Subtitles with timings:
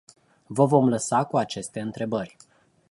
[0.47, 2.37] Vă vom lăsa cu aceste întrebări.